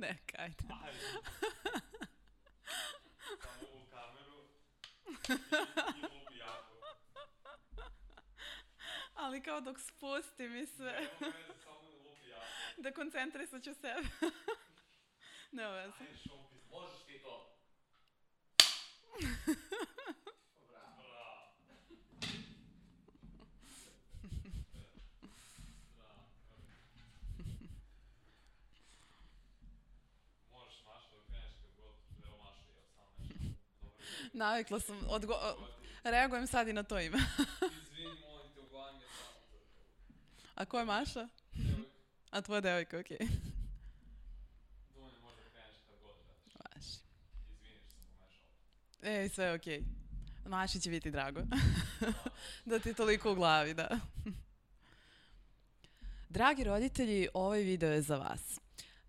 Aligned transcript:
Neka, 0.00 0.36
ajde. 0.38 0.64
Ajde. 0.84 0.98
Samo 3.42 3.66
u 3.72 3.90
kameru 3.90 4.40
i, 6.32 6.36
jako. 6.38 6.74
Ali 9.14 9.42
kao 9.42 9.60
dok 9.60 9.78
spusti 9.80 10.48
mi 10.48 10.66
sve, 10.66 10.92
Nema 10.92 11.32
veze, 11.36 11.60
samo 11.64 11.80
lupi 12.04 12.28
jako. 12.28 12.46
da 12.76 12.92
koncentrisat 12.92 13.62
ću 13.62 13.74
sebe. 13.74 14.02
Nema 15.52 15.70
veze. 15.70 15.92
Ajde, 16.00 16.16
showbiz. 16.18 16.70
Možeš 16.70 17.02
ti 17.06 17.22
to. 17.22 17.46
Bravo. 20.70 21.02
Bravo. 21.16 21.92
Bravo. 25.96 26.22
Možeš 30.50 30.84
Maša 30.84 31.08
da 31.14 31.22
kreneš 31.28 31.52
kad 31.62 31.70
god, 31.76 31.94
evo 32.26 32.36
Maša, 32.38 32.70
ja 32.78 32.86
sam 32.94 33.08
nešto. 33.18 33.54
Dobro. 33.82 33.96
Navikla 34.40 34.80
sam, 34.80 34.96
odgo... 35.08 35.34
reagujem 36.04 36.46
sad 36.46 36.68
i 36.68 36.72
na 36.72 36.82
to 36.82 37.00
ime. 37.00 37.18
Izvini, 37.82 38.20
molim 38.20 38.52
te, 38.54 38.60
u 38.60 38.68
glavi 38.70 38.98
mi 38.98 39.02
je. 39.04 39.08
A 40.54 40.64
ko 40.64 40.78
je 40.78 40.84
Maša? 40.84 41.28
Devojka, 41.52 41.90
A 42.30 42.40
tvoja 42.40 42.60
devojka, 42.60 42.98
okej. 42.98 43.18
Dunja, 44.94 45.18
možda 45.22 45.42
kreneš 45.52 45.76
kad 45.86 46.00
god 46.02 46.16
želiš. 46.26 46.54
Maši. 46.54 46.98
Izvini 47.50 47.80
što 47.80 47.90
sam 47.90 48.02
pomešao. 48.18 49.12
Ej, 49.12 49.28
sve 49.28 49.44
je 49.44 49.54
okej. 49.54 49.84
Maši 50.46 50.80
će 50.80 50.90
biti 50.90 51.10
drago. 51.10 51.40
da 52.64 52.78
ti 52.78 52.88
je 52.88 52.94
toliko 52.94 53.32
u 53.32 53.34
glavi, 53.34 53.74
da. 53.74 54.00
Dragi 56.28 56.64
roditelji, 56.64 57.28
ovaj 57.34 57.60
video 57.60 57.90
je 57.90 58.02
za 58.02 58.16
vas. 58.16 58.60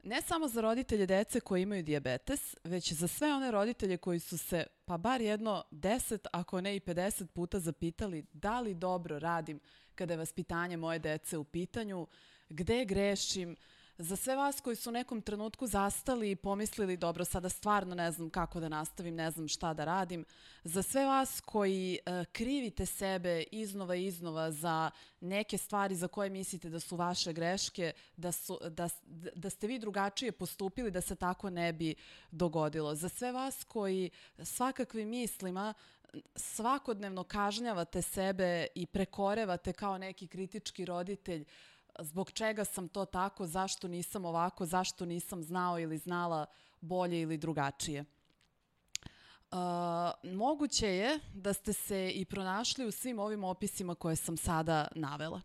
Ne 0.04 0.22
samo 0.22 0.48
za 0.48 0.62
roditelje 0.62 1.06
dece 1.06 1.40
koji 1.40 1.62
imaju 1.62 1.84
dijabetes, 1.84 2.56
već 2.64 2.94
za 2.94 3.08
sve 3.08 3.34
one 3.34 3.52
roditelje 3.52 3.98
koji 3.98 4.20
su 4.20 4.38
se, 4.38 4.66
pa 4.86 4.98
bar 4.98 5.22
jedno 5.22 5.64
10, 5.72 6.28
ako 6.32 6.62
ne 6.62 6.76
i 6.76 6.80
50 6.80 7.26
puta 7.28 7.60
zapitali 7.60 8.26
da 8.34 8.60
li 8.60 8.74
dobro 8.74 9.20
radim 9.20 9.60
kada 9.96 10.14
je 10.14 10.18
vaspitanje 10.18 10.78
moje 10.78 11.00
dece 11.00 11.38
u 11.38 11.44
pitanju, 11.44 12.08
gde 12.50 12.86
grešim, 12.86 13.56
Za 13.98 14.16
sve 14.16 14.36
vas 14.36 14.62
koji 14.62 14.76
su 14.76 14.90
u 14.90 14.94
nekom 14.94 15.22
trenutku 15.22 15.68
zastali 15.68 16.32
i 16.32 16.36
pomislili, 16.36 16.98
dobro, 16.98 17.26
sada 17.26 17.50
stvarno 17.50 17.96
ne 17.96 18.12
znam 18.12 18.30
kako 18.30 18.60
da 18.60 18.70
nastavim, 18.70 19.16
ne 19.16 19.32
znam 19.32 19.48
šta 19.48 19.74
da 19.74 19.86
radim. 19.86 20.26
Za 20.64 20.84
sve 20.84 21.06
vas 21.06 21.42
koji 21.42 22.00
e, 22.06 22.26
krivite 22.32 22.86
sebe 22.86 23.44
iznova 23.52 23.96
i 23.96 24.06
iznova 24.06 24.52
za 24.52 24.92
neke 25.20 25.58
stvari 25.58 25.96
za 25.96 26.08
koje 26.08 26.30
mislite 26.30 26.70
da 26.70 26.80
su 26.80 26.96
vaše 26.96 27.34
greške, 27.34 27.94
da, 28.18 28.32
su, 28.32 28.60
da, 28.70 28.90
da 29.36 29.50
ste 29.50 29.68
vi 29.68 29.80
drugačije 29.80 30.32
postupili, 30.32 30.92
da 30.92 31.02
se 31.02 31.16
tako 31.16 31.50
ne 31.50 31.74
bi 31.74 31.96
dogodilo. 32.32 32.96
Za 32.96 33.10
sve 33.10 33.32
vas 33.32 33.64
koji 33.64 34.10
svakakvim 34.44 35.10
mislima 35.10 35.74
svakodnevno 36.36 37.24
kažnjavate 37.24 38.02
sebe 38.02 38.68
i 38.76 38.86
prekorevate 38.86 39.74
kao 39.74 39.98
neki 39.98 40.28
kritički 40.28 40.86
roditelj 40.86 41.46
zbog 42.00 42.32
čega 42.32 42.66
sam 42.66 42.88
to 42.88 43.06
tako, 43.06 43.48
zašto 43.48 43.88
nisam 43.88 44.26
ovako, 44.26 44.66
zašto 44.66 45.06
nisam 45.06 45.44
znao 45.44 45.80
ili 45.80 45.98
znala 45.98 46.46
bolje 46.82 47.22
ili 47.22 47.38
drugačije. 47.38 48.06
Uh, 49.52 49.58
moguće 50.34 50.88
je 50.88 51.20
da 51.34 51.54
ste 51.54 51.74
se 51.74 52.12
i 52.12 52.26
pronašli 52.26 52.86
u 52.86 52.92
svim 52.92 53.20
ovim 53.20 53.44
opisima 53.44 53.96
koje 53.96 54.16
sam 54.16 54.38
sada 54.38 54.88
navela. 54.96 55.42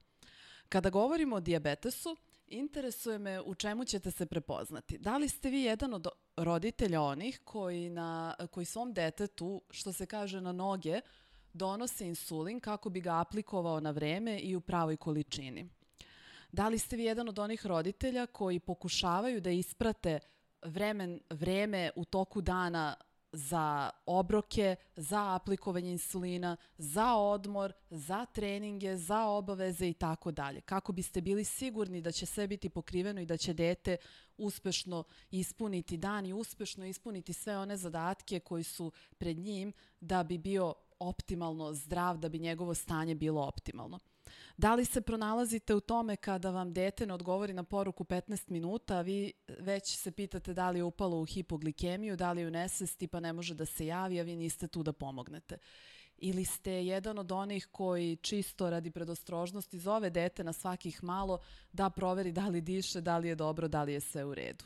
Kada 0.69 0.91
govorimo 0.91 1.37
o 1.37 1.41
dijabetesu, 1.41 2.17
interesuje 2.49 3.19
me 3.19 3.41
u 3.41 3.55
čemu 3.55 3.85
ćete 3.85 4.11
se 4.11 4.27
prepoznati. 4.27 4.99
Da 4.99 5.17
li 5.17 5.29
ste 5.29 5.51
vi 5.51 5.63
jedan 5.63 5.95
od 5.95 6.09
roditelja 6.37 7.03
onih 7.03 7.41
koji, 7.45 7.91
na, 7.91 8.35
koji 8.51 8.67
svom 8.67 8.93
detetu, 8.93 9.63
što 9.71 9.93
se 9.93 10.07
kaže 10.07 10.41
na 10.41 10.53
noge, 10.53 11.01
donose 11.53 12.07
insulin 12.07 12.61
kako 12.61 12.91
bi 12.91 13.01
ga 13.01 13.21
aplikovao 13.21 13.81
na 13.81 13.91
vreme 13.91 14.39
i 14.39 14.57
u 14.57 14.61
pravoj 14.61 14.97
količini? 14.97 15.69
Da 16.57 16.69
li 16.69 16.79
ste 16.79 16.97
vi 16.97 17.05
jedan 17.05 17.29
od 17.29 17.39
onih 17.39 17.67
roditelja 17.67 18.27
koji 18.27 18.61
pokušavaju 18.61 19.41
da 19.41 19.51
isprate 19.51 20.19
vremen, 20.63 21.21
vreme 21.31 21.91
u 21.97 22.05
toku 22.05 22.41
dana 22.41 22.97
za 23.33 23.91
obroke, 24.07 24.77
za 24.97 25.35
aplikovanje 25.35 25.91
insulina, 25.91 26.57
za 26.79 27.15
odmor, 27.15 27.73
za 27.91 28.27
treninge, 28.27 28.97
za 28.97 29.25
obaveze 29.25 29.89
i 29.89 29.93
tako 29.95 30.31
dalje. 30.31 30.61
Kako 30.61 30.93
biste 30.93 31.21
bili 31.21 31.45
sigurni 31.45 32.01
da 32.01 32.13
će 32.13 32.27
sve 32.27 32.47
biti 32.47 32.69
pokriveno 32.69 33.21
i 33.21 33.27
da 33.27 33.37
će 33.37 33.55
dete 33.55 33.97
uspešno 34.39 35.05
ispuniti 35.31 35.97
dan 35.97 36.27
i 36.27 36.33
uspešno 36.33 36.87
ispuniti 36.87 37.33
sve 37.33 37.59
one 37.59 37.77
zadatke 37.77 38.41
koji 38.41 38.63
su 38.63 38.93
pred 39.19 39.39
njim 39.39 39.73
da 40.01 40.23
bi 40.23 40.39
bio 40.39 40.75
optimalno 40.99 41.73
zdrav, 41.73 42.19
da 42.19 42.29
bi 42.29 42.39
njegovo 42.39 42.75
stanje 42.75 43.15
bilo 43.15 43.43
optimalno. 43.43 43.99
Da 44.57 44.75
li 44.75 44.85
se 44.85 45.01
pronalazite 45.01 45.75
u 45.75 45.81
tome 45.81 46.17
kada 46.17 46.51
vam 46.51 46.73
dete 46.73 47.07
ne 47.07 47.15
odgovori 47.15 47.53
na 47.53 47.63
poruku 47.63 48.05
15 48.05 48.51
minuta, 48.51 48.97
a 48.97 49.01
vi 49.01 49.33
već 49.59 49.97
se 49.97 50.11
pitate 50.11 50.55
da 50.55 50.71
li 50.71 50.79
je 50.79 50.85
upalo 50.85 51.21
u 51.21 51.25
hipoglikemiju, 51.25 52.17
da 52.17 52.33
li 52.33 52.41
je 52.41 52.47
u 52.47 52.51
nesvesti 52.51 53.07
pa 53.07 53.21
ne 53.21 53.33
može 53.33 53.55
da 53.55 53.67
se 53.67 53.87
javi, 53.87 54.21
a 54.21 54.23
vi 54.23 54.37
niste 54.37 54.69
tu 54.69 54.83
da 54.83 54.93
pomognete? 54.93 55.59
Ili 56.19 56.45
ste 56.45 56.73
jedan 56.73 57.19
od 57.19 57.33
onih 57.33 57.69
koji 57.73 58.17
čisto 58.17 58.71
radi 58.71 58.91
predostrožnosti 58.91 59.79
zove 59.79 60.11
dete 60.11 60.45
na 60.45 60.53
svakih 60.53 61.05
malo 61.05 61.39
da 61.73 61.91
proveri 61.91 62.33
da 62.33 62.49
li 62.49 62.61
diše, 62.61 63.01
da 63.01 63.19
li 63.19 63.29
je 63.29 63.35
dobro, 63.35 63.69
da 63.69 63.83
li 63.83 63.93
je 63.93 64.01
sve 64.01 64.25
u 64.25 64.35
redu? 64.35 64.65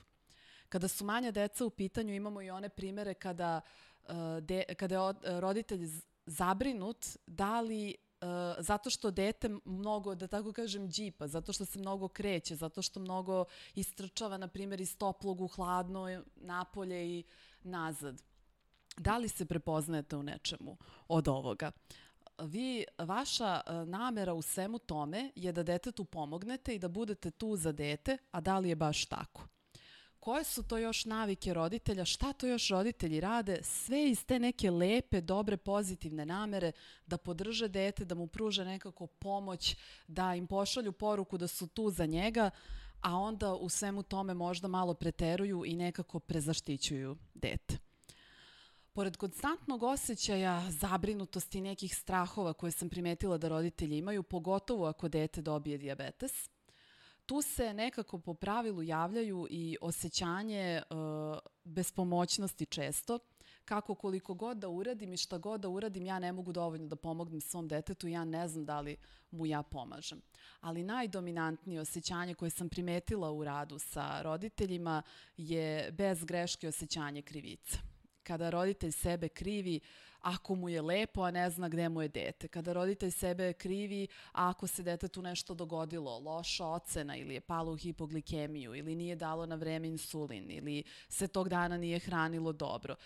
Kada 0.68 0.88
su 0.88 1.04
manja 1.04 1.30
deca 1.30 1.64
u 1.64 1.70
pitanju 1.70 2.14
imamo 2.14 2.42
i 2.42 2.50
one 2.50 2.68
primere 2.68 3.14
kada, 3.14 3.60
uh, 4.02 4.14
de, 4.40 4.64
kada 4.78 4.94
je 4.94 5.00
od, 5.00 5.16
roditelj 5.24 5.88
zabrinut 6.26 7.06
da 7.26 7.60
li 7.60 7.96
uh, 8.20 8.28
zato 8.58 8.90
što 8.90 9.10
dete 9.10 9.50
mnogo, 9.64 10.14
da 10.14 10.26
tako 10.26 10.52
kažem, 10.52 10.88
džipa, 10.88 11.28
zato 11.28 11.52
što 11.52 11.64
se 11.64 11.78
mnogo 11.78 12.08
kreće, 12.08 12.56
zato 12.56 12.82
što 12.82 13.00
mnogo 13.00 13.44
istrčava, 13.74 14.38
na 14.38 14.48
primjer, 14.48 14.80
iz 14.80 14.96
toplog 14.96 15.40
u 15.40 15.48
hladno 15.48 16.22
napolje 16.36 17.18
i 17.18 17.24
nazad. 17.62 18.22
Da 18.96 19.18
li 19.18 19.28
se 19.28 19.46
prepoznajete 19.46 20.16
u 20.16 20.22
nečemu 20.22 20.76
od 21.08 21.28
ovoga? 21.28 21.70
Vi, 22.38 22.84
vaša 22.98 23.60
uh, 23.66 23.88
namera 23.88 24.34
u 24.34 24.42
svemu 24.42 24.78
tome 24.78 25.30
je 25.34 25.52
da 25.52 25.62
detetu 25.62 26.04
pomognete 26.04 26.74
i 26.74 26.78
da 26.78 26.88
budete 26.88 27.30
tu 27.30 27.56
za 27.56 27.72
dete, 27.72 28.18
a 28.30 28.40
da 28.40 28.58
li 28.58 28.68
je 28.68 28.76
baš 28.76 29.06
tako? 29.06 29.42
Koje 30.20 30.44
su 30.44 30.62
to 30.62 30.78
još 30.78 31.04
navike 31.04 31.54
roditelja, 31.54 32.04
šta 32.04 32.32
to 32.32 32.46
još 32.46 32.68
roditelji 32.68 33.20
rade, 33.20 33.60
sve 33.62 34.10
iz 34.10 34.24
te 34.24 34.38
neke 34.38 34.70
lepe, 34.70 35.20
dobre, 35.20 35.56
pozitivne 35.56 36.26
namere 36.26 36.72
da 37.06 37.16
podrže 37.16 37.68
dete, 37.68 38.04
da 38.04 38.14
mu 38.14 38.26
pruže 38.26 38.64
nekako 38.64 39.06
pomoć, 39.06 39.76
da 40.06 40.34
im 40.34 40.46
pošalju 40.46 40.92
poruku 40.92 41.38
da 41.38 41.48
su 41.48 41.66
tu 41.66 41.90
za 41.90 42.06
njega, 42.06 42.50
a 43.00 43.16
onda 43.16 43.54
u 43.54 43.68
svemu 43.68 44.02
tome 44.02 44.34
možda 44.34 44.68
malo 44.68 44.94
preteruju 44.94 45.64
i 45.66 45.74
nekako 45.74 46.18
prezaštićuju 46.20 47.16
dete. 47.34 47.78
Pored 48.92 49.16
konstantnog 49.16 49.82
osjećaja 49.82 50.70
zabrinutosti 50.70 51.58
i 51.58 51.60
nekih 51.60 51.96
strahova 51.96 52.52
koje 52.52 52.72
sam 52.72 52.88
primetila 52.88 53.38
da 53.38 53.48
roditelji 53.48 53.98
imaju, 53.98 54.22
pogotovo 54.22 54.86
ako 54.86 55.08
dete 55.08 55.42
dobije 55.42 55.78
diabetes, 55.78 56.50
tu 57.30 57.42
se 57.42 57.74
nekako 57.74 58.18
po 58.18 58.34
pravilu 58.34 58.82
javljaju 58.82 59.46
i 59.50 59.76
osjećanje 59.80 60.82
uh, 60.90 60.96
bespomoćnosti 61.64 62.66
često, 62.66 63.18
kako 63.64 63.94
koliko 63.94 64.34
god 64.34 64.56
da 64.56 64.68
uradim 64.68 65.12
i 65.12 65.16
šta 65.16 65.38
god 65.38 65.60
da 65.60 65.68
uradim, 65.68 66.06
ja 66.06 66.18
ne 66.18 66.32
mogu 66.32 66.52
dovoljno 66.52 66.86
da 66.86 66.96
pomognem 66.96 67.40
svom 67.40 67.68
detetu 67.68 68.08
i 68.08 68.12
ja 68.12 68.24
ne 68.24 68.48
znam 68.48 68.64
da 68.64 68.80
li 68.80 68.96
mu 69.30 69.46
ja 69.46 69.62
pomažem. 69.62 70.22
Ali 70.60 70.82
najdominantnije 70.82 71.80
osjećanje 71.80 72.34
koje 72.34 72.50
sam 72.50 72.68
primetila 72.68 73.32
u 73.32 73.44
radu 73.44 73.78
sa 73.78 74.22
roditeljima 74.22 75.02
je 75.36 75.92
bez 75.92 76.24
greške 76.24 76.68
osjećanje 76.68 77.22
krivice 77.22 77.78
kada 78.22 78.50
roditelj 78.50 78.92
sebe 78.92 79.28
krivi 79.28 79.80
ako 80.20 80.54
mu 80.54 80.68
je 80.68 80.82
lepo, 80.82 81.22
a 81.22 81.30
ne 81.30 81.50
zna 81.50 81.68
gde 81.68 81.88
mu 81.88 82.02
je 82.02 82.08
dete. 82.08 82.48
Kada 82.48 82.72
roditelj 82.72 83.10
sebe 83.10 83.52
krivi 83.52 84.06
ako 84.32 84.66
se 84.66 84.82
detetu 84.82 85.22
nešto 85.22 85.54
dogodilo, 85.54 86.18
loša 86.18 86.66
ocena 86.66 87.16
ili 87.16 87.34
je 87.34 87.40
palo 87.40 87.72
u 87.72 87.76
hipoglikemiju 87.76 88.74
ili 88.74 88.94
nije 88.94 89.16
dalo 89.16 89.46
na 89.46 89.54
vreme 89.54 89.88
insulin 89.88 90.50
ili 90.50 90.82
se 91.08 91.28
tog 91.28 91.48
dana 91.48 91.76
nije 91.76 91.98
hranilo 91.98 92.52
dobro. 92.52 92.96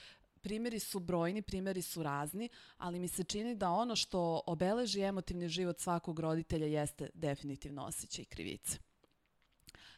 Primeri 0.40 0.78
su 0.78 1.00
brojni, 1.00 1.42
primeri 1.42 1.82
su 1.82 2.02
razni, 2.02 2.48
ali 2.78 2.98
mi 2.98 3.08
se 3.08 3.24
čini 3.24 3.54
da 3.54 3.70
ono 3.70 3.96
što 3.96 4.40
obeleži 4.46 5.00
emotivni 5.00 5.48
život 5.48 5.78
svakog 5.78 6.20
roditelja 6.20 6.66
jeste 6.66 7.10
definitivno 7.14 7.84
osjećaj 7.84 8.24
krivice. 8.24 8.78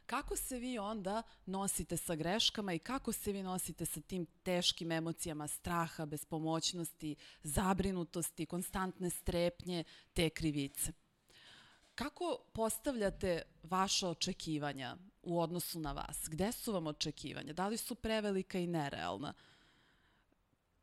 Kako 0.07 0.37
se 0.37 0.59
vi 0.59 0.79
onda 0.79 1.23
nosite 1.47 1.97
sa 1.97 2.15
greškama 2.15 2.73
i 2.73 2.79
kako 2.79 3.13
se 3.13 3.33
vi 3.33 3.43
nosite 3.43 3.87
sa 3.87 4.01
tim 4.01 4.27
teškim 4.43 4.93
emocijama 4.93 5.49
straha, 5.49 6.07
bespomoćnosti, 6.07 7.17
zabrinutosti, 7.43 8.47
konstantne 8.47 9.11
strepnje, 9.11 9.85
te 10.15 10.31
krivice? 10.31 10.93
Kako 11.95 12.39
postavljate 12.53 13.43
vaše 13.63 14.07
očekivanja 14.07 14.97
u 15.23 15.41
odnosu 15.41 15.81
na 15.81 15.93
vas? 15.93 16.29
Gde 16.29 16.53
su 16.53 16.73
vam 16.73 16.87
očekivanja? 16.87 17.53
Da 17.53 17.69
li 17.69 17.77
su 17.77 17.95
prevelika 17.95 18.59
i 18.59 18.67
nerealna? 18.67 19.35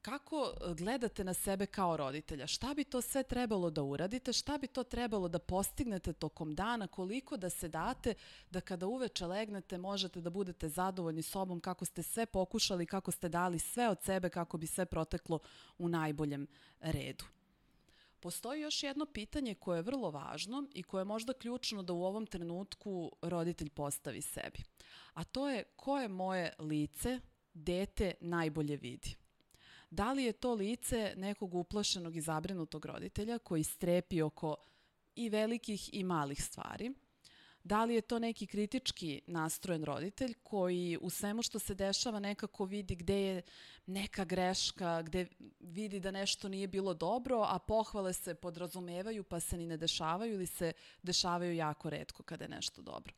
Kako 0.04 0.54
gledate 0.78 1.24
na 1.24 1.34
sebe 1.34 1.66
kao 1.66 1.98
roditelja? 1.98 2.48
Šta 2.48 2.74
bi 2.74 2.84
to 2.84 3.02
sve 3.02 3.24
trebalo 3.24 3.70
da 3.70 3.84
uradite? 3.84 4.34
Šta 4.34 4.58
bi 4.58 4.68
to 4.68 4.84
trebalo 4.84 5.28
da 5.28 5.40
postignete 5.40 6.14
tokom 6.14 6.56
dana? 6.56 6.88
Koliko 6.88 7.38
da 7.38 7.50
se 7.50 7.68
date 7.68 8.14
da 8.50 8.62
kada 8.62 8.88
uveče 8.88 9.26
legnete 9.26 9.78
možete 9.78 10.22
da 10.22 10.30
budete 10.30 10.70
zadovoljni 10.70 11.22
sobom 11.22 11.60
kako 11.60 11.86
ste 11.86 12.04
sve 12.04 12.26
pokušali, 12.26 12.86
kako 12.86 13.12
ste 13.12 13.30
dali 13.30 13.60
sve 13.60 13.90
od 13.90 14.02
sebe 14.02 14.30
kako 14.30 14.58
bi 14.58 14.68
sve 14.68 14.86
proteklo 14.86 15.40
u 15.78 15.90
najboljem 15.90 16.48
redu? 16.80 17.26
Postoji 18.20 18.62
još 18.62 18.84
jedno 18.84 19.06
pitanje 19.06 19.56
koje 19.56 19.78
je 19.78 19.82
vrlo 19.82 20.12
važno 20.12 20.68
i 20.74 20.84
koje 20.84 21.02
je 21.02 21.06
možda 21.06 21.34
ključno 21.34 21.84
da 21.84 21.94
u 21.94 22.04
ovom 22.04 22.26
trenutku 22.26 23.12
roditelj 23.22 23.70
postavi 23.70 24.22
sebi. 24.22 24.60
A 25.14 25.24
to 25.24 25.50
je 25.50 25.64
ko 25.76 26.00
je 26.00 26.08
moje 26.08 26.54
lice 26.60 27.20
dete 27.54 28.14
najbolje 28.22 28.78
vidi. 28.78 29.23
Da 29.94 30.14
li 30.14 30.24
je 30.24 30.34
to 30.34 30.54
lice 30.54 31.14
nekog 31.18 31.56
uplašenog 31.56 32.16
i 32.16 32.22
zabrinutog 32.22 32.86
roditelja 32.86 33.40
koji 33.40 33.64
strepi 33.64 34.22
oko 34.22 34.56
i 35.16 35.30
velikih 35.30 35.90
i 35.94 36.04
malih 36.04 36.44
stvari, 36.44 36.94
Da 37.64 37.86
li 37.86 37.96
je 37.96 38.02
to 38.02 38.20
neki 38.20 38.48
kritički 38.48 39.22
nastrojen 39.28 39.84
roditelj 39.84 40.34
koji 40.44 40.98
u 41.02 41.10
svemu 41.10 41.42
što 41.42 41.60
se 41.60 41.76
dešava 41.76 42.20
nekako 42.20 42.66
vidi 42.66 42.96
gde 42.96 43.22
je 43.22 43.42
neka 43.86 44.26
greška, 44.26 45.02
gde 45.02 45.28
vidi 45.60 46.00
da 46.00 46.12
nešto 46.12 46.50
nije 46.50 46.68
bilo 46.68 46.94
dobro, 46.94 47.46
a 47.48 47.60
pohvale 47.60 48.14
se 48.14 48.36
podrazumevaju 48.36 49.24
pa 49.24 49.40
se 49.40 49.58
ni 49.58 49.68
ne 49.68 49.78
dešavaju 49.78 50.34
ili 50.34 50.48
se 50.48 50.74
dešavaju 51.04 51.56
jako 51.56 51.90
redko 51.90 52.24
kada 52.24 52.46
je 52.46 52.50
nešto 52.50 52.82
dobro? 52.82 53.14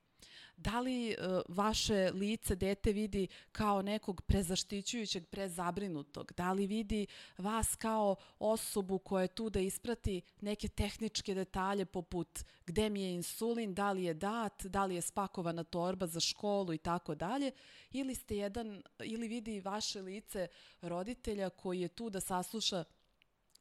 Da 0.58 0.80
li 0.80 1.12
e, 1.12 1.16
vaše 1.48 2.12
lice 2.14 2.56
dete 2.56 2.92
vidi 2.92 3.28
kao 3.52 3.82
nekog 3.82 4.22
prezaštićujućeg, 4.22 5.26
prezabrinutog? 5.26 6.32
Da 6.38 6.54
li 6.54 6.68
vidi 6.68 7.08
vas 7.38 7.76
kao 7.76 8.16
osobu 8.40 9.00
koja 9.00 9.22
je 9.22 9.28
tu 9.28 9.50
da 9.50 9.60
isprati 9.60 10.22
neke 10.42 10.68
tehničke 10.68 11.34
detalje 11.34 11.86
poput 11.86 12.40
gde 12.66 12.90
mi 12.90 13.02
je 13.02 13.14
insulin, 13.14 13.74
da 13.74 13.92
li 13.92 14.04
je 14.04 14.14
dat, 14.14 14.66
da 14.66 14.86
li 14.86 14.96
je 14.96 15.02
spakovana 15.02 15.64
torba 15.64 16.08
za 16.08 16.20
školu 16.20 16.74
i 16.74 16.78
tako 16.78 17.16
dalje? 17.16 17.52
Ili 17.92 18.16
ste 18.16 18.38
jedan, 18.38 18.84
ili 19.04 19.28
vidi 19.28 19.60
vaše 19.60 20.02
lice 20.02 20.48
roditelja 20.82 21.50
koji 21.50 21.82
je 21.82 21.88
tu 21.88 22.10
da 22.10 22.20
sasluša 22.20 22.84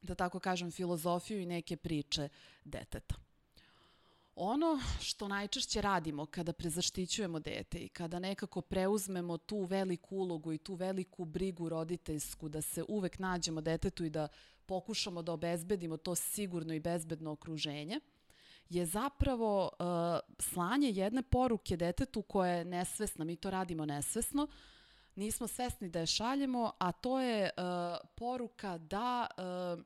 da 0.01 0.15
tako 0.15 0.39
kažem, 0.39 0.71
filozofiju 0.71 1.39
i 1.39 1.45
neke 1.45 1.77
priče 1.77 2.29
deteta. 2.63 3.24
Ono 4.35 4.79
što 5.01 5.27
najčešće 5.27 5.81
radimo 5.81 6.25
kada 6.25 6.53
prezaštićujemo 6.53 7.39
dete 7.39 7.77
i 7.79 7.89
kada 7.89 8.19
nekako 8.19 8.61
preuzmemo 8.61 9.37
tu 9.37 9.61
veliku 9.61 10.15
ulogu 10.15 10.53
i 10.53 10.57
tu 10.57 10.73
veliku 10.73 11.25
brigu 11.25 11.69
roditeljsku 11.69 12.49
da 12.49 12.61
se 12.61 12.83
uvek 12.87 13.19
nađemo 13.19 13.61
detetu 13.61 14.05
i 14.05 14.09
da 14.09 14.27
pokušamo 14.65 15.21
da 15.21 15.31
obezbedimo 15.31 15.97
to 15.97 16.15
sigurno 16.15 16.73
i 16.73 16.79
bezbedno 16.79 17.31
okruženje, 17.31 17.99
je 18.69 18.85
zapravo 18.85 19.63
uh, 19.79 19.85
slanje 20.39 20.89
jedne 20.89 21.21
poruke 21.21 21.77
detetu 21.77 22.21
koja 22.21 22.51
je 22.51 22.65
nesvesna, 22.65 23.25
mi 23.25 23.35
to 23.35 23.49
radimo 23.49 23.85
nesvesno, 23.85 24.47
nismo 25.15 25.47
svesni 25.47 25.89
da 25.89 25.99
je 25.99 26.05
šaljemo, 26.05 26.71
a 26.79 26.91
to 26.91 27.19
je 27.19 27.49
uh, 27.57 27.63
poruka 28.15 28.77
da 28.77 29.27
uh, 29.37 29.83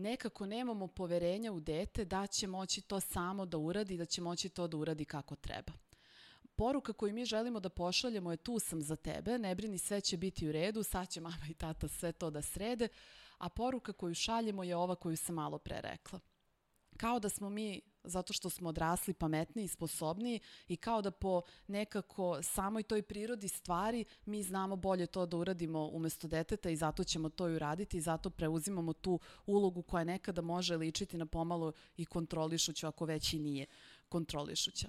nekako 0.00 0.46
nemamo 0.46 0.86
poverenja 0.86 1.52
u 1.52 1.60
dete 1.60 2.04
da 2.04 2.26
će 2.26 2.46
moći 2.46 2.80
to 2.80 3.00
samo 3.00 3.46
da 3.46 3.58
uradi, 3.58 3.96
da 3.96 4.04
će 4.04 4.22
moći 4.22 4.48
to 4.48 4.68
da 4.68 4.76
uradi 4.76 5.04
kako 5.04 5.36
treba. 5.36 5.72
Poruka 6.56 6.92
koju 6.92 7.14
mi 7.14 7.24
želimo 7.24 7.60
da 7.60 7.68
pošaljemo 7.68 8.30
je 8.30 8.36
tu 8.36 8.58
sam 8.58 8.82
za 8.82 8.96
tebe, 8.96 9.38
ne 9.38 9.54
brini 9.54 9.78
sve 9.78 10.00
će 10.00 10.16
biti 10.16 10.48
u 10.48 10.52
redu, 10.52 10.82
sad 10.82 11.08
će 11.08 11.20
mama 11.20 11.46
i 11.50 11.54
tata 11.54 11.88
sve 11.88 12.12
to 12.12 12.30
da 12.30 12.42
srede, 12.42 12.88
a 13.38 13.48
poruka 13.48 13.92
koju 13.92 14.14
šaljemo 14.14 14.64
je 14.64 14.76
ova 14.76 14.94
koju 14.94 15.16
sam 15.16 15.34
malo 15.34 15.58
pre 15.58 15.80
rekla. 15.80 16.20
Kao 16.96 17.18
da 17.18 17.28
smo 17.28 17.50
mi 17.50 17.80
zato 18.04 18.32
što 18.32 18.50
smo 18.50 18.68
odrasli 18.68 19.14
pametniji 19.14 19.68
sposobniji 19.68 20.40
i 20.68 20.76
kao 20.76 21.02
da 21.02 21.10
po 21.10 21.42
nekako 21.66 22.42
samoj 22.42 22.82
toj 22.82 23.02
prirodi 23.02 23.48
stvari 23.48 24.04
mi 24.24 24.42
znamo 24.42 24.76
bolje 24.76 25.06
to 25.06 25.26
da 25.26 25.36
uradimo 25.36 25.88
umesto 25.92 26.28
deteta 26.28 26.70
i 26.70 26.76
zato 26.76 27.04
ćemo 27.04 27.28
to 27.28 27.48
i 27.48 27.54
uraditi 27.54 27.96
i 27.96 28.00
zato 28.00 28.30
preuzimamo 28.30 28.92
tu 28.92 29.20
ulogu 29.46 29.82
koja 29.82 30.04
nekada 30.04 30.42
može 30.42 30.76
ličiti 30.76 31.16
na 31.16 31.26
pomalo 31.26 31.72
i 31.96 32.04
kontrolišuću 32.04 32.86
ako 32.86 33.04
već 33.04 33.32
i 33.32 33.38
nije 33.38 33.66
kontrolišuća. 34.08 34.88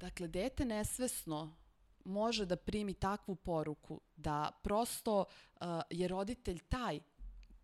Dakle, 0.00 0.28
dete 0.28 0.64
nesvesno 0.64 1.56
može 2.04 2.46
da 2.46 2.56
primi 2.56 2.94
takvu 2.94 3.36
poruku 3.36 4.00
da 4.16 4.60
prosto 4.62 5.20
uh, 5.20 5.66
je 5.90 6.08
roditelj 6.08 6.58
taj 6.58 7.00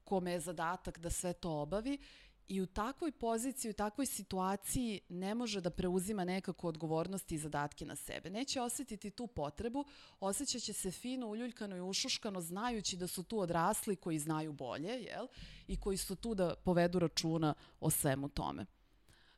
kome 0.04 0.32
je 0.32 0.40
zadatak 0.40 0.98
da 0.98 1.10
sve 1.10 1.32
to 1.32 1.50
obavi 1.50 1.98
i 2.48 2.60
u 2.60 2.66
takvoj 2.66 3.12
poziciji, 3.12 3.70
u 3.70 3.74
takvoj 3.74 4.06
situaciji 4.06 5.00
ne 5.08 5.34
može 5.34 5.60
da 5.60 5.70
preuzima 5.70 6.24
nekako 6.24 6.68
odgovornosti 6.68 7.34
i 7.34 7.38
zadatke 7.38 7.86
na 7.86 7.96
sebe. 7.96 8.30
Neće 8.30 8.60
osetiti 8.60 9.10
tu 9.10 9.26
potrebu, 9.26 9.84
osjećaće 10.20 10.72
se 10.72 10.90
fino, 10.90 11.26
uljuljkano 11.28 11.76
i 11.76 11.80
ušuškano, 11.80 12.40
znajući 12.40 12.96
da 12.96 13.06
su 13.06 13.22
tu 13.22 13.38
odrasli 13.38 13.96
koji 13.96 14.18
znaju 14.18 14.52
bolje, 14.52 15.02
jel? 15.02 15.26
I 15.66 15.76
koji 15.76 15.96
su 15.96 16.16
tu 16.16 16.34
da 16.34 16.54
povedu 16.64 16.98
računa 16.98 17.54
o 17.80 17.90
svemu 17.90 18.28
tome. 18.28 18.66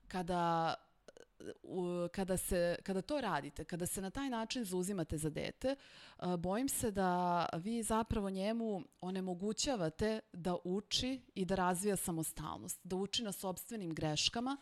Kada 0.09 0.75
kada, 2.13 2.37
se, 2.37 2.77
kada 2.83 3.03
to 3.03 3.21
radite, 3.21 3.65
kada 3.65 3.87
se 3.87 4.01
na 4.01 4.11
taj 4.11 4.31
način 4.31 4.65
zauzimate 4.65 5.19
za 5.19 5.31
dete, 5.31 5.77
bojim 6.39 6.69
se 6.69 6.91
da 6.91 7.47
vi 7.53 7.83
zapravo 7.83 8.31
njemu 8.31 8.83
onemogućavate 9.01 10.21
da 10.33 10.57
uči 10.65 11.21
i 11.35 11.45
da 11.45 11.55
razvija 11.55 11.97
samostalnost, 11.97 12.81
da 12.85 12.97
uči 12.97 13.23
na 13.23 13.33
sobstvenim 13.33 13.95
greškama 13.95 14.57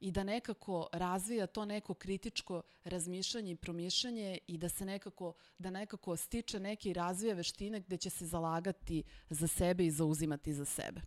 i 0.00 0.10
da 0.10 0.24
nekako 0.24 0.88
razvija 0.92 1.46
to 1.46 1.64
neko 1.64 1.94
kritičko 1.94 2.62
razmišljanje 2.84 3.52
i 3.52 3.56
promišljanje 3.56 4.38
i 4.46 4.58
da 4.58 4.68
se 4.68 4.84
nekako, 4.84 5.32
da 5.58 5.70
nekako 5.70 6.16
stiče 6.16 6.60
neke 6.60 6.90
i 6.90 6.92
razvija 6.92 7.34
veštine 7.34 7.80
gde 7.80 7.96
će 7.96 8.10
se 8.10 8.26
zalagati 8.26 9.02
za 9.30 9.46
sebe 9.46 9.86
i 9.86 9.90
zauzimati 9.90 10.54
za 10.54 10.64
sebe. 10.64 11.00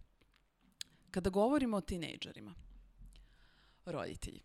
Kada 1.12 1.30
govorimo 1.30 1.78
o 1.78 1.82
tinejdžerima, 1.82 2.54
roditelji, 3.86 4.42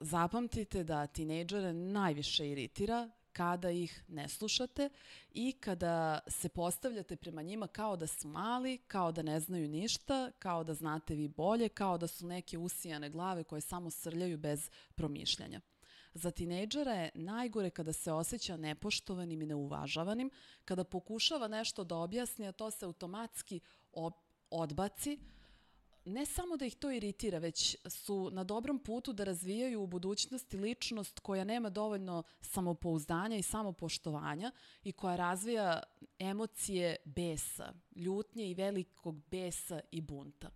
zapamtite 0.00 0.84
da 0.84 1.06
tinejdžere 1.06 1.72
najviše 1.72 2.48
iritira 2.48 3.10
kada 3.32 3.70
ih 3.70 4.04
ne 4.08 4.28
slušate 4.28 4.88
i 5.32 5.52
kada 5.52 6.18
se 6.26 6.48
postavljate 6.48 7.16
prema 7.16 7.42
njima 7.42 7.66
kao 7.66 7.96
da 7.96 8.06
su 8.06 8.28
mali, 8.28 8.78
kao 8.78 9.12
da 9.12 9.22
ne 9.22 9.40
znaju 9.40 9.68
ništa, 9.68 10.30
kao 10.38 10.64
da 10.64 10.74
znate 10.74 11.14
vi 11.14 11.28
bolje, 11.28 11.68
kao 11.68 11.98
da 11.98 12.06
su 12.06 12.26
neke 12.26 12.58
usijane 12.58 13.10
glave 13.10 13.44
koje 13.44 13.60
samo 13.60 13.90
srljaju 13.90 14.38
bez 14.38 14.70
promišljanja. 14.94 15.60
Za 16.14 16.30
tinejdžera 16.30 16.92
je 16.92 17.10
najgore 17.14 17.70
kada 17.70 17.92
se 17.92 18.12
osjeća 18.12 18.56
nepoštovanim 18.56 19.42
i 19.42 19.46
neuvažavanim, 19.46 20.30
kada 20.64 20.84
pokušava 20.84 21.48
nešto 21.48 21.84
da 21.84 21.96
objasni, 21.96 22.48
a 22.48 22.52
to 22.52 22.70
se 22.70 22.84
automatski 22.84 23.60
odbaci, 24.50 25.18
ne 26.10 26.26
samo 26.26 26.56
da 26.56 26.66
ih 26.66 26.76
to 26.76 26.90
iritira, 26.90 27.38
već 27.38 27.76
su 27.86 28.30
na 28.32 28.44
dobrom 28.44 28.78
putu 28.78 29.12
da 29.12 29.24
razvijaju 29.24 29.82
u 29.82 29.86
budućnosti 29.86 30.56
ličnost 30.56 31.20
koja 31.20 31.44
nema 31.44 31.70
dovoljno 31.70 32.22
samopouzdanja 32.40 33.36
i 33.36 33.42
samopoštovanja 33.42 34.52
i 34.84 34.92
koja 34.92 35.16
razvija 35.16 35.82
emocije 36.18 36.96
besa, 37.04 37.72
ljutnje 37.96 38.50
i 38.50 38.54
velikog 38.54 39.16
besa 39.30 39.80
i 39.90 40.00
bunta. 40.00 40.50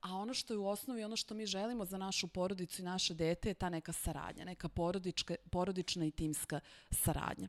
A 0.00 0.16
ono 0.16 0.34
što 0.34 0.54
je 0.54 0.58
u 0.58 0.66
osnovi, 0.66 1.04
ono 1.04 1.16
što 1.16 1.34
mi 1.34 1.46
želimo 1.46 1.84
za 1.84 1.98
našu 1.98 2.28
porodicu 2.28 2.82
i 2.82 2.84
naše 2.84 3.14
dete 3.14 3.50
je 3.50 3.54
ta 3.54 3.68
neka 3.68 3.92
saradnja, 3.92 4.44
neka 4.44 4.68
porodička, 4.68 5.34
porodična 5.50 6.04
i 6.04 6.10
timska 6.10 6.60
saradnja. 6.90 7.48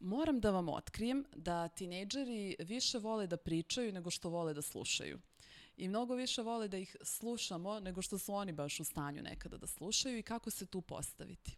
Moram 0.00 0.40
da 0.40 0.50
vam 0.50 0.68
otkrijem 0.68 1.24
da 1.36 1.68
tinejdžeri 1.68 2.56
više 2.58 2.98
vole 2.98 3.26
da 3.26 3.36
pričaju 3.36 3.92
nego 3.92 4.10
što 4.10 4.28
vole 4.28 4.54
da 4.54 4.62
slušaju 4.62 5.18
i 5.76 5.88
mnogo 5.88 6.14
više 6.14 6.42
vole 6.42 6.68
da 6.68 6.76
ih 6.76 6.96
slušamo 7.02 7.80
nego 7.80 8.02
što 8.02 8.18
su 8.18 8.34
oni 8.34 8.52
baš 8.52 8.80
u 8.80 8.84
stanju 8.84 9.22
nekada 9.22 9.56
da 9.56 9.66
slušaju 9.66 10.18
i 10.18 10.22
kako 10.22 10.50
se 10.50 10.66
tu 10.66 10.80
postaviti. 10.80 11.56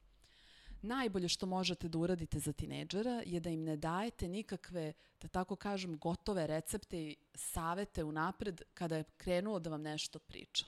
Najbolje 0.82 1.28
što 1.28 1.46
možete 1.46 1.88
da 1.88 1.98
uradite 1.98 2.38
za 2.38 2.52
tineđera 2.52 3.22
je 3.26 3.40
da 3.40 3.50
im 3.50 3.64
ne 3.64 3.76
dajete 3.76 4.28
nikakve, 4.28 4.92
da 5.20 5.28
tako 5.28 5.56
kažem, 5.56 5.98
gotove 5.98 6.46
recepte 6.46 6.98
i 6.98 7.16
savete 7.34 8.04
unapred 8.04 8.62
kada 8.74 8.96
je 8.96 9.04
krenuo 9.16 9.58
da 9.58 9.70
vam 9.70 9.82
nešto 9.82 10.18
priča. 10.18 10.66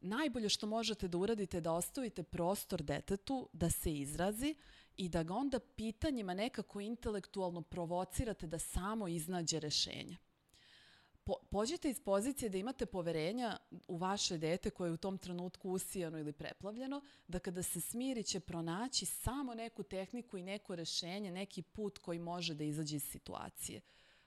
Najbolje 0.00 0.48
što 0.48 0.66
možete 0.66 1.08
da 1.08 1.18
uradite 1.18 1.56
je 1.56 1.60
da 1.60 1.72
ostavite 1.72 2.22
prostor 2.22 2.82
detetu 2.82 3.48
da 3.52 3.70
se 3.70 3.92
izrazi 3.92 4.54
i 4.96 5.08
da 5.08 5.22
ga 5.22 5.34
onda 5.34 5.58
pitanjima 5.58 6.34
nekako 6.34 6.80
intelektualno 6.80 7.62
provocirate 7.62 8.46
da 8.46 8.58
samo 8.58 9.08
iznađe 9.08 9.60
rešenje 9.60 10.16
po, 11.24 11.34
pođite 11.50 11.90
iz 11.90 12.00
pozicije 12.00 12.48
da 12.48 12.58
imate 12.58 12.86
poverenja 12.86 13.56
u 13.88 13.96
vaše 13.96 14.38
dete 14.38 14.70
koje 14.70 14.88
je 14.88 14.92
u 14.92 14.96
tom 14.96 15.18
trenutku 15.18 15.70
usijano 15.70 16.18
ili 16.18 16.32
preplavljeno, 16.32 17.02
da 17.28 17.38
kada 17.38 17.62
se 17.62 17.80
smiri 17.80 18.22
će 18.22 18.40
pronaći 18.40 19.06
samo 19.06 19.54
neku 19.54 19.82
tehniku 19.82 20.38
i 20.38 20.42
neko 20.42 20.74
rešenje, 20.74 21.30
neki 21.30 21.62
put 21.62 21.98
koji 21.98 22.18
može 22.18 22.54
da 22.54 22.64
izađe 22.64 22.96
iz 22.96 23.04
situacije. 23.04 23.80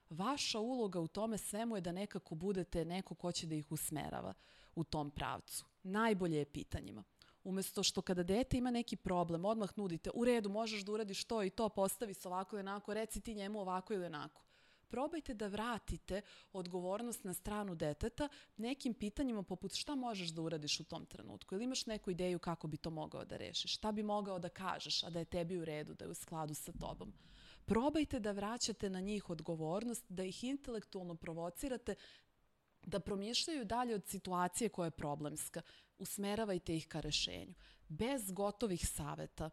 Vaša 0.09 0.59
uloga 0.59 0.99
u 0.99 1.07
tome 1.07 1.37
svemu 1.37 1.75
je 1.77 1.81
da 1.81 1.91
nekako 1.91 2.35
budete 2.35 2.85
neko 2.85 3.15
ko 3.15 3.31
će 3.31 3.47
da 3.47 3.55
ih 3.55 3.71
usmerava 3.71 4.33
u 4.75 4.83
tom 4.83 5.11
pravcu. 5.11 5.65
Najbolje 5.83 6.37
je 6.37 6.45
pitanjima. 6.45 7.03
Umesto 7.43 7.83
što 7.83 8.01
kada 8.01 8.23
dete 8.23 8.57
ima 8.57 8.71
neki 8.71 8.95
problem, 8.95 9.45
odmah 9.45 9.69
nudite, 9.75 10.09
u 10.13 10.25
redu, 10.25 10.49
možeš 10.49 10.81
da 10.81 10.91
uradiš 10.91 11.23
to 11.23 11.43
i 11.43 11.49
to, 11.49 11.69
postavi 11.69 12.13
se 12.13 12.27
ovako 12.27 12.55
ili 12.55 12.59
onako, 12.59 12.93
reci 12.93 13.21
ti 13.21 13.35
njemu 13.35 13.59
ovako 13.59 13.93
ili 13.93 14.05
onako 14.05 14.46
probajte 14.87 15.33
da 15.33 15.47
vratite 15.47 16.21
odgovornost 16.53 17.23
na 17.23 17.33
stranu 17.33 17.75
deteta 17.75 18.29
nekim 18.57 18.93
pitanjima 18.93 19.43
poput 19.43 19.75
šta 19.75 19.95
možeš 19.95 20.29
da 20.29 20.41
uradiš 20.41 20.79
u 20.79 20.83
tom 20.83 21.05
trenutku 21.05 21.55
ili 21.55 21.63
imaš 21.63 21.85
neku 21.85 22.11
ideju 22.11 22.39
kako 22.39 22.67
bi 22.67 22.77
to 22.77 22.89
mogao 22.89 23.25
da 23.25 23.37
rešiš, 23.37 23.73
šta 23.73 23.91
bi 23.91 24.03
mogao 24.03 24.39
da 24.39 24.49
kažeš, 24.49 25.03
a 25.03 25.09
da 25.09 25.19
je 25.19 25.25
tebi 25.25 25.57
u 25.57 25.65
redu, 25.65 25.93
da 25.93 26.05
je 26.05 26.11
u 26.11 26.15
skladu 26.15 26.53
sa 26.53 26.71
tobom. 26.71 27.13
Probajte 27.65 28.19
da 28.19 28.31
vraćate 28.31 28.89
na 28.89 28.99
njih 28.99 29.29
odgovornost, 29.29 30.05
da 30.09 30.23
ih 30.23 30.43
intelektualno 30.43 31.15
provocirate, 31.15 31.95
da 32.85 32.99
promišljaju 32.99 33.65
dalje 33.65 33.95
od 33.95 34.05
situacije 34.07 34.69
koja 34.69 34.87
je 34.87 34.91
problemska. 34.91 35.61
Usmeravajte 35.97 36.75
ih 36.75 36.87
ka 36.87 36.99
rešenju. 36.99 37.53
Bez 37.87 38.31
gotovih 38.31 38.87
saveta, 38.87 39.49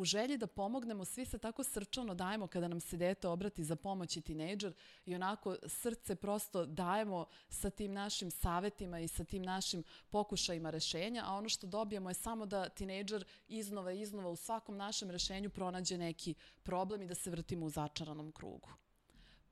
u 0.00 0.04
želji 0.04 0.36
da 0.36 0.46
pomognemo, 0.46 1.04
svi 1.04 1.24
se 1.24 1.38
tako 1.38 1.64
srčano 1.64 2.14
dajemo 2.14 2.46
kada 2.46 2.68
nam 2.68 2.80
se 2.80 2.96
dete 2.96 3.28
obrati 3.28 3.64
za 3.64 3.76
pomoć 3.76 4.16
i 4.16 4.20
tinejdžer 4.20 4.72
i 5.06 5.14
onako 5.14 5.56
srce 5.66 6.14
prosto 6.14 6.66
dajemo 6.66 7.26
sa 7.48 7.70
tim 7.70 7.92
našim 7.92 8.30
savetima 8.30 9.00
i 9.00 9.08
sa 9.08 9.24
tim 9.24 9.42
našim 9.42 9.84
pokušajima 10.10 10.70
rešenja, 10.70 11.24
a 11.26 11.34
ono 11.34 11.48
što 11.48 11.66
dobijemo 11.66 12.10
je 12.10 12.14
samo 12.14 12.46
da 12.46 12.68
tinejdžer 12.68 13.24
iznova 13.48 13.92
i 13.92 14.00
iznova 14.00 14.30
u 14.30 14.36
svakom 14.36 14.76
našem 14.76 15.10
rešenju 15.10 15.50
pronađe 15.50 15.98
neki 15.98 16.34
problem 16.62 17.02
i 17.02 17.06
da 17.06 17.14
se 17.14 17.30
vrtimo 17.30 17.66
u 17.66 17.70
začaranom 17.70 18.32
krugu. 18.32 18.68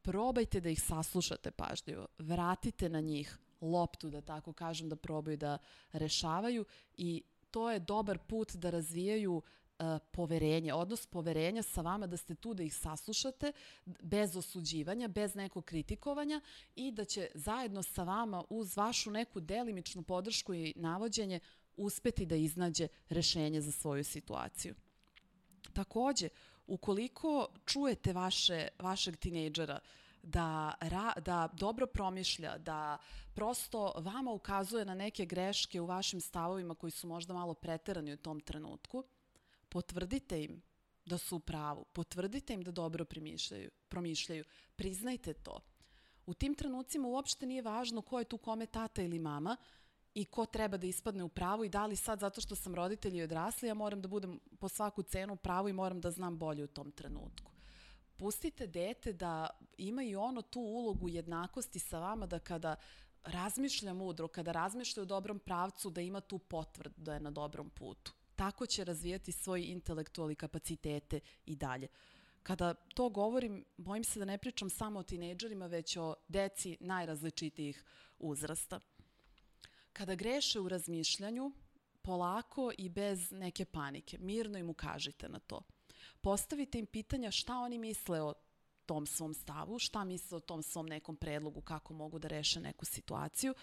Probajte 0.02 0.60
da 0.60 0.68
ih 0.68 0.82
saslušate 0.82 1.50
pažljivo, 1.50 2.06
vratite 2.18 2.88
na 2.88 3.00
njih 3.00 3.38
loptu, 3.60 4.10
da 4.10 4.20
tako 4.20 4.52
kažem, 4.52 4.88
da 4.88 4.96
probaju 4.96 5.36
da 5.36 5.58
rešavaju 5.92 6.64
i 6.96 7.22
to 7.50 7.70
je 7.70 7.78
dobar 7.78 8.18
put 8.18 8.56
da 8.56 8.70
razvijaju 8.70 9.42
poverenje, 10.12 10.74
odnos 10.74 11.06
poverenja 11.06 11.62
sa 11.62 11.80
vama 11.80 12.06
da 12.06 12.16
ste 12.16 12.34
tu 12.34 12.54
da 12.54 12.62
ih 12.62 12.74
saslušate 12.74 13.52
bez 13.84 14.36
osuđivanja, 14.36 15.08
bez 15.08 15.34
nekog 15.34 15.64
kritikovanja 15.64 16.40
i 16.76 16.92
da 16.92 17.04
će 17.04 17.30
zajedno 17.34 17.82
sa 17.82 18.02
vama 18.02 18.44
uz 18.50 18.76
vašu 18.76 19.10
neku 19.10 19.40
delimičnu 19.40 20.02
podršku 20.02 20.54
i 20.54 20.74
navođenje 20.76 21.40
uspeti 21.76 22.26
da 22.26 22.36
iznađe 22.36 22.88
rešenje 23.08 23.60
za 23.60 23.72
svoju 23.72 24.04
situaciju. 24.04 24.74
Takođe, 25.72 26.28
ukoliko 26.66 27.46
čujete 27.64 28.12
vaše, 28.12 28.68
vašeg 28.78 29.16
tinejdžera 29.16 29.80
da, 30.22 30.74
ra, 30.80 31.12
da 31.20 31.48
dobro 31.52 31.86
promišlja, 31.86 32.58
da 32.58 32.98
prosto 33.34 33.92
vama 33.96 34.32
ukazuje 34.32 34.84
na 34.84 34.94
neke 34.94 35.26
greške 35.26 35.80
u 35.80 35.86
vašim 35.86 36.20
stavovima 36.20 36.74
koji 36.74 36.90
su 36.90 37.08
možda 37.08 37.34
malo 37.34 37.54
preterani 37.54 38.12
u 38.12 38.16
tom 38.16 38.40
trenutku, 38.40 39.04
potvrdite 39.68 40.42
im 40.44 40.62
da 41.04 41.18
su 41.18 41.36
u 41.36 41.40
pravu, 41.40 41.84
potvrdite 41.92 42.54
im 42.54 42.62
da 42.62 42.70
dobro 42.70 43.04
promišljaju, 43.04 43.70
promišljaju, 43.88 44.44
priznajte 44.76 45.32
to. 45.34 45.60
U 46.26 46.34
tim 46.34 46.54
trenucima 46.54 47.08
uopšte 47.08 47.46
nije 47.46 47.62
važno 47.62 48.02
ko 48.02 48.18
je 48.18 48.24
tu 48.24 48.38
kome 48.38 48.66
tata 48.66 49.02
ili 49.02 49.18
mama 49.18 49.56
i 50.14 50.24
ko 50.24 50.46
treba 50.46 50.76
da 50.76 50.86
ispadne 50.86 51.24
u 51.24 51.28
pravu 51.28 51.64
i 51.64 51.68
da 51.68 51.86
li 51.86 51.96
sad 51.96 52.20
zato 52.20 52.40
što 52.40 52.56
sam 52.56 52.74
roditelj 52.74 53.16
i 53.16 53.22
odrasli 53.22 53.68
ja 53.68 53.74
moram 53.74 54.02
da 54.02 54.08
budem 54.08 54.40
po 54.60 54.68
svaku 54.68 55.02
cenu 55.02 55.32
u 55.32 55.36
pravu 55.36 55.68
i 55.68 55.72
moram 55.72 56.00
da 56.00 56.10
znam 56.10 56.38
bolje 56.38 56.64
u 56.64 56.66
tom 56.66 56.92
trenutku. 56.92 57.52
Pustite 58.16 58.66
dete 58.66 59.12
da 59.12 59.50
ima 59.78 60.02
i 60.02 60.16
ono 60.16 60.42
tu 60.42 60.60
ulogu 60.60 61.08
jednakosti 61.08 61.78
sa 61.78 61.98
vama 61.98 62.26
da 62.26 62.38
kada 62.38 62.76
razmišlja 63.24 63.94
mudro, 63.94 64.28
kada 64.28 64.52
razmišlja 64.52 65.02
u 65.02 65.06
dobrom 65.06 65.38
pravcu 65.38 65.90
da 65.90 66.00
ima 66.00 66.20
tu 66.20 66.38
potvrdu 66.38 67.02
da 67.02 67.14
je 67.14 67.20
na 67.20 67.30
dobrom 67.30 67.70
putu 67.70 68.17
tako 68.38 68.66
će 68.66 68.84
razvijati 68.84 69.32
svoje 69.32 69.66
intelektualni 69.66 70.34
kapacitete 70.34 71.20
i 71.46 71.56
dalje. 71.56 71.88
Kada 72.42 72.74
to 72.74 73.08
govorim, 73.08 73.64
bojim 73.76 74.04
se 74.04 74.18
da 74.18 74.24
ne 74.24 74.38
pričam 74.38 74.70
samo 74.70 74.98
o 74.98 75.02
tinejdžerima, 75.02 75.66
već 75.66 75.96
o 75.96 76.14
deci 76.28 76.76
najrazličitijih 76.80 77.84
uzrasta. 78.18 78.80
Kada 79.92 80.14
greše 80.14 80.60
u 80.60 80.68
razmišljanju, 80.68 81.52
polako 82.02 82.72
i 82.78 82.88
bez 82.88 83.30
neke 83.30 83.64
panike, 83.64 84.18
mirno 84.18 84.58
im 84.58 84.70
ukažite 84.70 85.28
na 85.28 85.38
to. 85.38 85.62
Postavite 86.20 86.78
im 86.78 86.86
pitanja 86.86 87.30
šta 87.30 87.58
oni 87.58 87.78
misle 87.78 88.22
o 88.22 88.34
tom 88.86 89.06
svom 89.06 89.34
stavu, 89.34 89.78
šta 89.78 90.04
misle 90.04 90.36
o 90.36 90.40
tom 90.40 90.62
svom 90.62 90.86
nekom 90.86 91.16
predlogu, 91.16 91.60
kako 91.60 91.94
mogu 91.94 92.18
da 92.18 92.28
reše 92.28 92.60
neku 92.60 92.84
situaciju. 92.84 93.54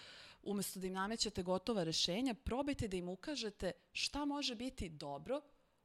Umesto 0.45 0.79
da 0.79 0.87
im 0.87 0.93
namećete 0.93 1.43
gotova 1.43 1.83
rešenja, 1.83 2.33
probajte 2.33 2.87
da 2.87 2.97
im 2.97 3.09
ukažete 3.09 3.71
šta 3.91 4.25
može 4.25 4.55
biti 4.55 4.89
dobro 4.89 5.41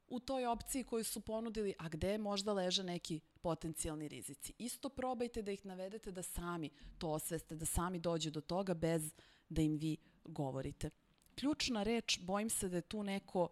u 0.07 0.19
toj 0.19 0.45
opciji 0.45 0.83
koju 0.83 1.03
su 1.03 1.21
ponudili, 1.21 1.73
a 1.79 1.89
gde 1.89 2.17
možda 2.17 2.53
leže 2.53 2.83
neki 2.83 3.19
potencijalni 3.41 4.07
rizici. 4.07 4.53
Isto 4.57 4.89
probajte 4.89 5.41
da 5.41 5.51
ih 5.51 5.65
navedete 5.65 6.11
da 6.11 6.23
sami 6.23 6.69
to 6.97 7.09
osveste, 7.09 7.55
da 7.55 7.65
sami 7.65 7.99
dođe 7.99 8.29
do 8.29 8.41
toga 8.41 8.73
bez 8.73 9.13
da 9.49 9.61
im 9.61 9.77
vi 9.77 9.97
govorite. 10.23 10.89
Ključna 11.35 11.83
reč, 11.83 12.19
bojim 12.19 12.49
se 12.49 12.69
da 12.69 12.75
je 12.75 12.81
tu 12.81 13.03
neko 13.03 13.47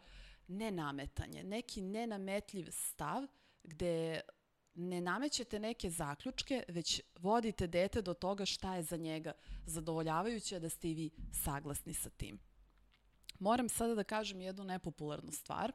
nenametanje, 0.47 1.43
neki 1.43 1.81
nenametljiv 1.81 2.67
stav 2.71 3.27
gde 3.63 4.21
ne 4.79 5.01
namećete 5.01 5.59
neke 5.59 5.89
zaključke, 5.89 6.63
već 6.67 7.01
vodite 7.19 7.67
dete 7.67 8.01
do 8.01 8.13
toga 8.13 8.45
šta 8.45 8.75
je 8.75 8.83
za 8.83 8.97
njega 8.97 9.31
zadovoljavajuće, 9.65 10.59
da 10.59 10.69
ste 10.69 10.89
i 10.89 10.93
vi 10.93 11.09
saglasni 11.43 11.93
sa 11.93 12.09
tim. 12.09 12.39
Moram 13.39 13.69
sada 13.69 13.95
da 13.95 14.03
kažem 14.03 14.41
jednu 14.41 14.63
nepopularnu 14.63 15.31
stvar, 15.31 15.71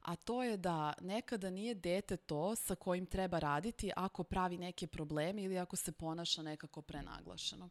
a 0.00 0.16
to 0.16 0.42
je 0.42 0.56
da 0.56 0.92
nekada 1.00 1.50
nije 1.50 1.74
dete 1.74 2.16
to 2.16 2.56
sa 2.56 2.74
kojim 2.74 3.06
treba 3.06 3.38
raditi 3.38 3.90
ako 3.96 4.24
pravi 4.24 4.58
neke 4.58 4.86
probleme 4.86 5.42
ili 5.42 5.58
ako 5.58 5.76
se 5.76 5.92
ponaša 5.92 6.42
nekako 6.42 6.82
prenaglašeno. 6.82 7.68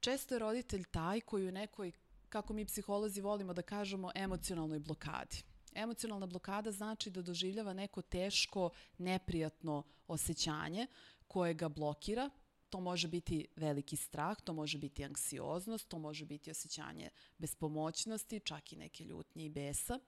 Često 0.00 0.34
je 0.34 0.38
roditelj 0.38 0.84
taj 0.84 1.20
koji 1.20 1.48
u 1.48 1.52
nekoj, 1.52 1.92
kako 2.28 2.52
mi 2.52 2.64
psiholozi 2.64 3.20
volimo 3.20 3.52
da 3.52 3.62
kažemo, 3.62 4.10
emocionalnoj 4.14 4.78
blokadi 4.78 5.42
Emocionalna 5.74 6.26
blokada 6.26 6.72
znači 6.72 7.10
da 7.10 7.22
doživljava 7.22 7.72
neko 7.72 8.02
teško, 8.02 8.70
neprijatno 8.98 9.82
osjećanje 10.08 10.86
koje 11.28 11.54
ga 11.54 11.68
blokira. 11.68 12.30
To 12.70 12.80
može 12.80 13.08
biti 13.08 13.46
veliki 13.56 13.96
strah, 13.96 14.40
to 14.40 14.52
može 14.52 14.78
biti 14.78 15.04
anksioznost, 15.04 15.88
to 15.88 15.98
može 15.98 16.24
biti 16.24 16.50
osjećanje 16.50 17.10
bespomoćnosti, 17.38 18.40
čak 18.40 18.72
i 18.72 18.76
neke 18.76 19.04
ljutnje 19.04 19.44
i 19.44 19.48
besa. 19.48 19.98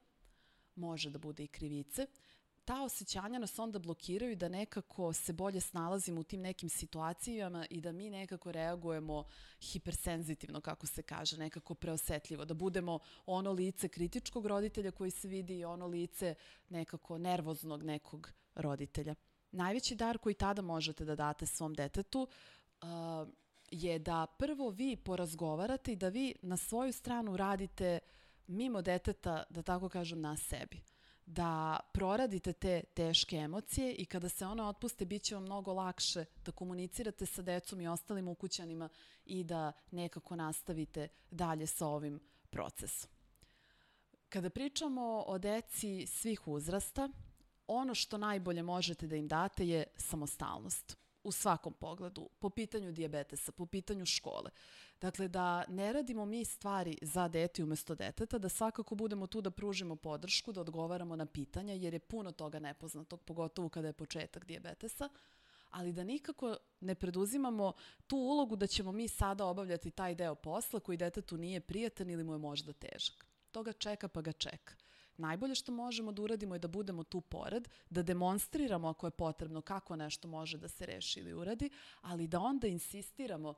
Može 0.74 1.10
da 1.10 1.18
bude 1.18 1.44
i 1.44 1.48
krivice 1.48 2.06
ta 2.64 2.82
osjećanja 2.82 3.38
nas 3.38 3.58
onda 3.58 3.78
blokiraju 3.78 4.36
da 4.36 4.48
nekako 4.48 5.12
se 5.12 5.32
bolje 5.32 5.60
snalazimo 5.60 6.20
u 6.20 6.24
tim 6.24 6.40
nekim 6.40 6.68
situacijama 6.68 7.66
i 7.70 7.80
da 7.80 7.92
mi 7.92 8.10
nekako 8.10 8.52
reagujemo 8.52 9.24
hipersenzitivno, 9.60 10.60
kako 10.60 10.86
se 10.86 11.02
kaže, 11.02 11.38
nekako 11.38 11.74
preosetljivo, 11.74 12.44
da 12.44 12.54
budemo 12.54 12.98
ono 13.26 13.52
lice 13.52 13.88
kritičkog 13.88 14.46
roditelja 14.46 14.90
koji 14.90 15.10
se 15.10 15.28
vidi 15.28 15.58
i 15.58 15.64
ono 15.64 15.86
lice 15.86 16.34
nekako 16.68 17.18
nervoznog 17.18 17.82
nekog 17.82 18.30
roditelja. 18.54 19.14
Najveći 19.52 19.94
dar 19.94 20.18
koji 20.18 20.34
tada 20.34 20.62
možete 20.62 21.04
da 21.04 21.16
date 21.16 21.46
svom 21.46 21.74
detetu 21.74 22.28
uh, 22.82 22.88
je 23.70 23.98
da 23.98 24.26
prvo 24.38 24.70
vi 24.70 24.96
porazgovarate 24.96 25.92
i 25.92 25.96
da 25.96 26.08
vi 26.08 26.34
na 26.42 26.56
svoju 26.56 26.92
stranu 26.92 27.36
radite 27.36 27.98
mimo 28.46 28.82
deteta, 28.82 29.42
da 29.50 29.62
tako 29.62 29.88
kažem, 29.88 30.20
na 30.20 30.36
sebi 30.36 30.93
da 31.26 31.80
proradite 31.92 32.52
te 32.52 32.82
teške 32.94 33.36
emocije 33.36 33.92
i 33.92 34.04
kada 34.04 34.28
se 34.28 34.46
one 34.46 34.62
otpuste, 34.62 35.04
bit 35.04 35.22
će 35.22 35.34
vam 35.34 35.44
mnogo 35.44 35.72
lakše 35.72 36.24
da 36.44 36.52
komunicirate 36.52 37.26
sa 37.26 37.42
decom 37.42 37.80
i 37.80 37.88
ostalim 37.88 38.28
ukućanima 38.28 38.88
i 39.24 39.44
da 39.44 39.72
nekako 39.90 40.36
nastavite 40.36 41.08
dalje 41.30 41.66
sa 41.66 41.86
ovim 41.86 42.20
procesom. 42.50 43.10
Kada 44.28 44.50
pričamo 44.50 45.24
o 45.26 45.38
deci 45.38 46.06
svih 46.06 46.48
uzrasta, 46.48 47.08
ono 47.66 47.94
što 47.94 48.18
najbolje 48.18 48.62
možete 48.62 49.06
da 49.06 49.16
im 49.16 49.28
date 49.28 49.68
je 49.68 49.84
samostalnost 49.96 51.03
u 51.24 51.32
svakom 51.32 51.72
pogledu, 51.72 52.28
po 52.38 52.50
pitanju 52.50 52.92
diabetesa, 52.92 53.52
po 53.52 53.66
pitanju 53.66 54.06
škole. 54.06 54.50
Dakle, 55.00 55.28
da 55.28 55.64
ne 55.68 55.92
radimo 55.92 56.24
mi 56.26 56.44
stvari 56.44 56.98
za 57.02 57.28
dete 57.28 57.64
umesto 57.64 57.94
deteta, 57.94 58.38
da 58.38 58.48
svakako 58.48 58.94
budemo 58.94 59.26
tu 59.26 59.40
da 59.40 59.50
pružimo 59.50 59.96
podršku, 59.96 60.52
da 60.52 60.60
odgovaramo 60.60 61.16
na 61.16 61.26
pitanja, 61.26 61.74
jer 61.74 61.94
je 61.94 61.98
puno 61.98 62.32
toga 62.32 62.58
nepoznatog, 62.58 63.22
pogotovo 63.22 63.68
kada 63.68 63.88
je 63.88 63.92
početak 63.92 64.44
diabetesa, 64.44 65.08
ali 65.70 65.92
da 65.92 66.04
nikako 66.04 66.56
ne 66.80 66.94
preduzimamo 66.94 67.72
tu 68.06 68.16
ulogu 68.16 68.56
da 68.56 68.66
ćemo 68.66 68.92
mi 68.92 69.08
sada 69.08 69.46
obavljati 69.46 69.90
taj 69.90 70.14
deo 70.14 70.34
posla 70.34 70.80
koji 70.80 70.98
detetu 70.98 71.36
nije 71.36 71.60
prijatan 71.60 72.10
ili 72.10 72.24
mu 72.24 72.32
je 72.32 72.38
možda 72.38 72.72
težak. 72.72 73.26
To 73.50 73.62
ga 73.62 73.72
čeka 73.72 74.08
pa 74.08 74.20
ga 74.20 74.32
čeka. 74.32 74.74
Najbolje 75.16 75.54
što 75.54 75.72
možemo 75.72 76.12
da 76.12 76.22
uradimo 76.22 76.54
je 76.54 76.58
da 76.58 76.68
budemo 76.68 77.04
tu 77.04 77.20
pored, 77.20 77.68
da 77.90 78.02
demonstriramo 78.02 78.88
ako 78.88 79.06
je 79.06 79.10
potrebno 79.10 79.60
kako 79.60 79.96
nešto 79.96 80.28
može 80.28 80.58
da 80.58 80.68
se 80.68 80.86
reši 80.86 81.20
ili 81.20 81.32
uradi, 81.32 81.70
ali 82.00 82.28
da 82.28 82.40
onda 82.40 82.66
insistiramo 82.66 83.54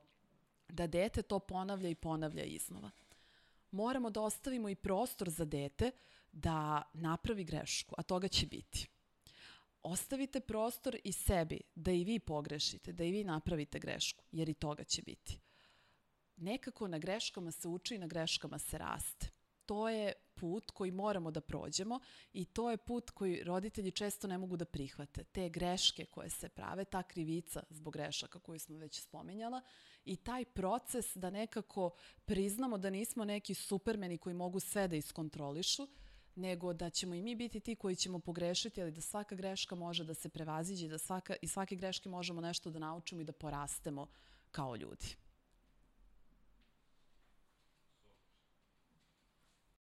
da 0.69 0.87
dete 0.87 1.21
to 1.21 1.39
ponavlja 1.39 1.89
i 1.89 1.95
ponavlja 1.95 2.43
iznova. 2.43 2.91
Moramo 3.71 4.09
da 4.09 4.21
ostavimo 4.21 4.69
i 4.69 4.75
prostor 4.75 5.29
za 5.29 5.45
dete 5.45 5.91
da 6.31 6.81
napravi 6.93 7.43
grešku, 7.43 7.95
a 7.97 8.03
toga 8.03 8.27
će 8.27 8.45
biti. 8.45 8.87
Ostavite 9.83 10.39
prostor 10.39 10.97
i 11.03 11.11
sebi 11.11 11.61
da 11.75 11.91
i 11.91 12.03
vi 12.03 12.19
pogrešite, 12.19 12.93
da 12.93 13.03
i 13.03 13.11
vi 13.11 13.23
napravite 13.23 13.79
grešku, 13.79 14.23
jer 14.31 14.49
i 14.49 14.53
toga 14.53 14.83
će 14.83 15.01
biti. 15.01 15.39
Nekako 16.37 16.87
na 16.87 16.97
greškama 16.97 17.51
se 17.51 17.67
uči 17.67 17.95
i 17.95 17.97
na 17.97 18.07
greškama 18.07 18.59
se 18.59 18.77
raste 18.77 19.37
to 19.67 19.89
je 19.89 20.13
put 20.39 20.71
koji 20.71 20.91
moramo 20.91 21.31
da 21.31 21.41
prođemo 21.41 21.99
i 22.33 22.45
to 22.45 22.71
je 22.71 22.77
put 22.77 23.09
koji 23.09 23.43
roditelji 23.43 23.91
često 23.91 24.27
ne 24.27 24.37
mogu 24.37 24.57
da 24.57 24.65
prihvate. 24.65 25.23
Te 25.23 25.49
greške 25.49 26.05
koje 26.05 26.29
se 26.29 26.49
prave, 26.49 26.85
ta 26.85 27.03
krivica 27.03 27.63
zbog 27.69 27.93
grešaka 27.93 28.39
koju 28.39 28.59
smo 28.59 28.77
već 28.77 29.01
spomenjala 29.01 29.61
i 30.05 30.15
taj 30.15 30.45
proces 30.45 31.15
da 31.15 31.29
nekako 31.29 31.91
priznamo 32.25 32.77
da 32.77 32.89
nismo 32.89 33.25
neki 33.25 33.53
supermeni 33.53 34.17
koji 34.17 34.33
mogu 34.33 34.59
sve 34.59 34.87
da 34.87 34.95
iskontrolišu, 34.95 35.87
nego 36.35 36.73
da 36.73 36.89
ćemo 36.89 37.15
i 37.15 37.21
mi 37.21 37.35
biti 37.35 37.59
ti 37.59 37.75
koji 37.75 37.95
ćemo 37.95 38.19
pogrešiti, 38.19 38.81
ali 38.81 38.91
da 38.91 39.01
svaka 39.01 39.35
greška 39.35 39.75
može 39.75 40.03
da 40.03 40.13
se 40.13 40.29
prevaziđe, 40.29 40.87
da 40.87 40.97
svaka, 40.97 41.35
i 41.41 41.47
svake 41.47 41.75
greške 41.75 42.09
možemo 42.09 42.41
nešto 42.41 42.69
da 42.69 42.79
naučimo 42.79 43.21
i 43.21 43.23
da 43.23 43.33
porastemo 43.33 44.07
kao 44.51 44.75
ljudi. 44.75 45.15